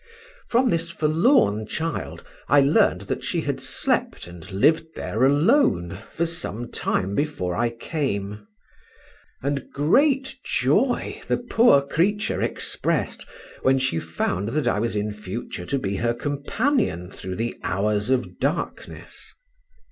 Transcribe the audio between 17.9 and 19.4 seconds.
of darkness.